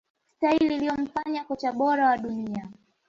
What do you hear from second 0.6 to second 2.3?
iliyomfanya kocha bora wa